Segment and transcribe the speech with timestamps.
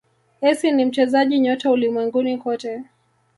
[0.41, 2.83] essi ni mchezaji nyota ulimwenguni kote